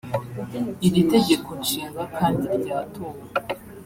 [0.87, 3.19] Iri tegekonshinga kandi ryatowe